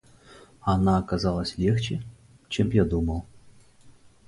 Она 0.61 0.97
оказалась 0.97 1.59
легче, 1.59 2.01
чем 2.49 2.71
я 2.71 2.85
думал. 2.85 3.23